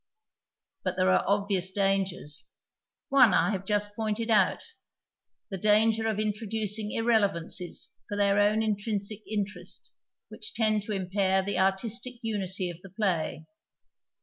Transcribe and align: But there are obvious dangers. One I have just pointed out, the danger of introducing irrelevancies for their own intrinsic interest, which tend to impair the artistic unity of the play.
But 0.83 0.97
there 0.97 1.09
are 1.11 1.23
obvious 1.27 1.69
dangers. 1.69 2.49
One 3.09 3.35
I 3.35 3.51
have 3.51 3.65
just 3.65 3.95
pointed 3.95 4.31
out, 4.31 4.63
the 5.51 5.59
danger 5.59 6.07
of 6.07 6.17
introducing 6.19 6.91
irrelevancies 6.91 7.93
for 8.07 8.17
their 8.17 8.39
own 8.39 8.63
intrinsic 8.63 9.19
interest, 9.27 9.93
which 10.29 10.55
tend 10.55 10.81
to 10.85 10.91
impair 10.93 11.43
the 11.43 11.59
artistic 11.59 12.15
unity 12.23 12.71
of 12.71 12.81
the 12.81 12.89
play. 12.89 13.45